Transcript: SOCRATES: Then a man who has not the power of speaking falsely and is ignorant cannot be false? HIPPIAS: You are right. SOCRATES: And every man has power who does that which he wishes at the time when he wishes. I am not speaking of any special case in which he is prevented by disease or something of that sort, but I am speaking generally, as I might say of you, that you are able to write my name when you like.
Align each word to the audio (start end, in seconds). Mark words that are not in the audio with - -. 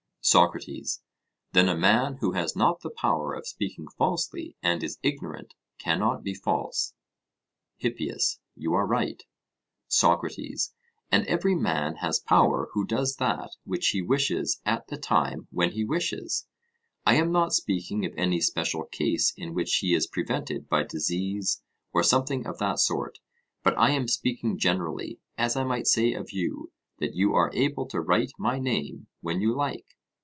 SOCRATES: 0.23 1.01
Then 1.53 1.67
a 1.67 1.75
man 1.75 2.17
who 2.19 2.33
has 2.33 2.55
not 2.55 2.81
the 2.81 2.91
power 2.91 3.33
of 3.33 3.47
speaking 3.47 3.87
falsely 3.97 4.55
and 4.61 4.83
is 4.83 4.99
ignorant 5.01 5.55
cannot 5.79 6.21
be 6.21 6.35
false? 6.35 6.93
HIPPIAS: 7.77 8.39
You 8.55 8.75
are 8.75 8.85
right. 8.85 9.23
SOCRATES: 9.87 10.75
And 11.11 11.25
every 11.25 11.55
man 11.55 11.95
has 11.97 12.19
power 12.19 12.69
who 12.73 12.85
does 12.85 13.15
that 13.15 13.55
which 13.63 13.87
he 13.89 14.03
wishes 14.03 14.61
at 14.63 14.89
the 14.89 14.95
time 14.97 15.47
when 15.49 15.71
he 15.71 15.83
wishes. 15.83 16.45
I 17.03 17.15
am 17.15 17.31
not 17.31 17.51
speaking 17.51 18.05
of 18.05 18.13
any 18.15 18.41
special 18.41 18.83
case 18.83 19.33
in 19.35 19.55
which 19.55 19.77
he 19.77 19.95
is 19.95 20.05
prevented 20.05 20.69
by 20.69 20.83
disease 20.83 21.63
or 21.93 22.03
something 22.03 22.45
of 22.45 22.59
that 22.59 22.77
sort, 22.77 23.17
but 23.63 23.75
I 23.75 23.89
am 23.91 24.07
speaking 24.07 24.59
generally, 24.59 25.19
as 25.35 25.57
I 25.57 25.63
might 25.63 25.87
say 25.87 26.13
of 26.13 26.29
you, 26.31 26.71
that 26.99 27.15
you 27.15 27.33
are 27.33 27.49
able 27.55 27.87
to 27.87 27.99
write 27.99 28.33
my 28.37 28.59
name 28.59 29.07
when 29.21 29.41
you 29.41 29.55
like. 29.55 29.97